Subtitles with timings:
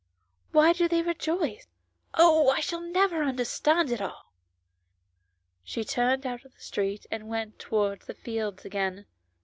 [0.51, 1.67] Why do they rejoice?
[2.15, 2.49] Oh!
[2.49, 4.33] I shall never understand it all."
[5.63, 9.05] She turned out of the street, and went towards the fields again.